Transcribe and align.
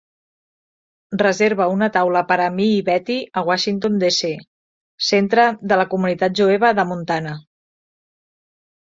reserva 1.21 1.65
una 1.73 1.89
taula 1.97 2.23
per 2.31 2.37
a 2.45 2.47
mi 2.55 2.65
i 2.77 2.79
bettye 2.87 3.27
a 3.41 3.43
Washington, 3.49 3.99
D.C. 4.03 4.31
Centre 5.09 5.43
de 5.73 5.77
la 5.81 5.85
Comunitat 5.93 6.37
Jueva 6.41 6.73
de 6.79 6.87
Montana 6.93 7.35